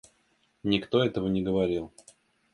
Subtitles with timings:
[0.63, 1.93] Никто этого не говорил.